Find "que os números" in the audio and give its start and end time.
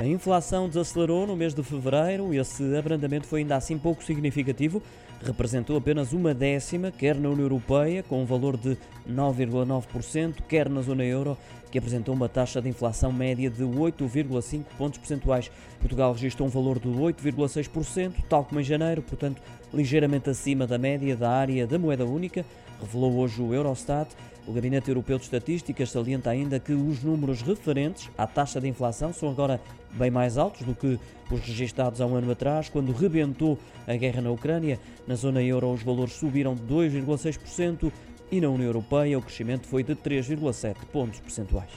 26.60-27.40